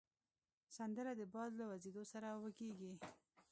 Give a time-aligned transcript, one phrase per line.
[0.77, 2.91] سندره د باد له وزېدو سره وږیږي